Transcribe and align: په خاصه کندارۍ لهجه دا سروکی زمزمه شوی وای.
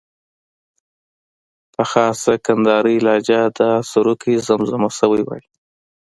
په 1.73 1.83
خاصه 1.91 2.33
کندارۍ 2.45 2.97
لهجه 3.05 3.41
دا 3.59 3.71
سروکی 3.91 4.33
زمزمه 4.47 4.89
شوی 4.99 5.21
وای. 5.25 5.43